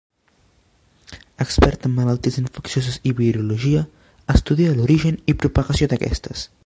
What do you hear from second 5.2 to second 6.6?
i propagació d'aquestes.